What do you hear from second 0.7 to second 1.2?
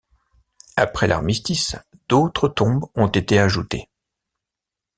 Après